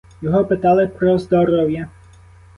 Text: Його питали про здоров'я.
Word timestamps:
Його 0.21 0.45
питали 0.45 0.87
про 0.87 1.17
здоров'я. 1.17 1.89